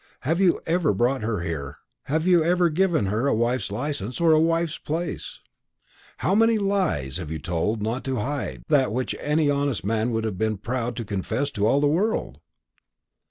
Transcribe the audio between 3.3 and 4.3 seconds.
wife's license,